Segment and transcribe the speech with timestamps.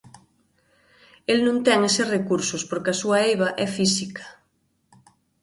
[1.31, 4.25] El non ten eses recursos porque a súa eiva é física.